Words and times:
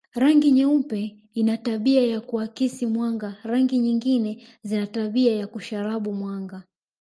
Rangi 0.13 0.51
nyeupe 0.51 1.15
ina 1.33 1.57
tabia 1.57 2.05
ya 2.07 2.21
kuakisi 2.21 2.85
mwanga 2.85 3.35
rangi 3.43 3.77
nyingine 3.77 4.43
zina 4.63 4.87
tabia 4.87 5.35
ya 5.35 5.47
kusharabu 5.47 6.13
mwanga 6.13 6.63